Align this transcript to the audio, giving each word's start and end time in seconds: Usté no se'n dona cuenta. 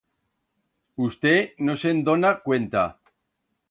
Usté 1.09 1.35
no 1.69 1.79
se'n 1.85 2.03
dona 2.11 2.35
cuenta. 2.49 2.91